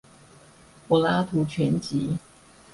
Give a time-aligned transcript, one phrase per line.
[0.87, 2.17] 柏拉圖全集